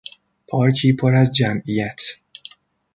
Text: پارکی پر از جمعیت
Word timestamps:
پارکی 0.47 0.93
پر 0.93 1.13
از 1.15 1.35
جمعیت 1.35 2.01